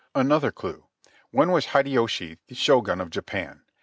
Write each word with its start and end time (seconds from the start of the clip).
Another 0.15 0.51
clue: 0.51 0.87
when 1.29 1.51
was 1.51 1.67
Hideyoshi 1.67 2.39
the 2.47 2.55
Shogun 2.55 2.99
of 2.99 3.11
Japan? 3.11 3.61